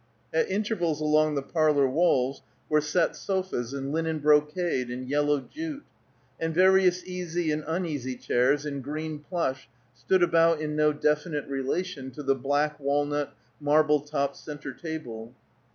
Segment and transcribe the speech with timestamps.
[0.33, 5.83] At intervals along the parlor walls were set sofas in linen brocade and yellow jute;
[6.39, 12.09] and various easy and uneasy chairs in green plush stood about in no definite relation
[12.13, 15.35] to the black walnut, marble topped centre table.